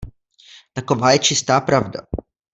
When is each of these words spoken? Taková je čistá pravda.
Taková 0.73 1.11
je 1.11 1.19
čistá 1.19 1.61
pravda. 1.61 2.01